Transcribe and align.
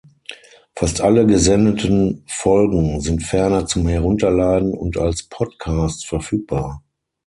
Fast 0.75 0.99
alle 1.01 1.27
gesendeten 1.27 2.23
Folgen 2.25 3.01
sind 3.01 3.21
ferner 3.21 3.67
zum 3.67 3.87
Herunterladen 3.87 4.73
und 4.73 4.97
als 4.97 5.21
Podcast 5.21 6.07
verfügbar. 6.07 6.81